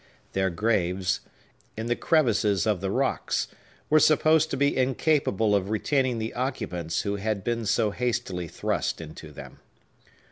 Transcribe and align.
Their 0.33 0.49
graves, 0.49 1.19
in 1.77 1.85
the 1.85 1.95
crevices 1.95 2.65
of 2.65 2.81
the 2.81 2.89
rocks, 2.89 3.47
were 3.87 3.99
supposed 3.99 4.49
to 4.49 4.57
be 4.57 4.75
incapable 4.75 5.53
of 5.55 5.69
retaining 5.69 6.17
the 6.17 6.33
occupants 6.33 7.01
who 7.01 7.17
had 7.17 7.43
been 7.43 7.67
so 7.67 7.91
hastily 7.91 8.47
thrust 8.47 8.99
into 8.99 9.31
them. 9.31 9.59